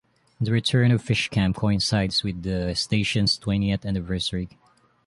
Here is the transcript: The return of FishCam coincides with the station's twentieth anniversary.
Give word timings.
The 0.39 0.51
return 0.51 0.89
of 0.89 1.03
FishCam 1.03 1.53
coincides 1.55 2.23
with 2.23 2.41
the 2.41 2.73
station's 2.73 3.37
twentieth 3.37 3.85
anniversary. 3.85 4.49